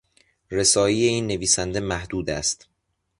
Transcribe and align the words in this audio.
رسایی 0.51 1.03
این 1.03 1.27
نویسنده 1.27 1.79
محدود 1.79 2.29
است. 2.29 2.67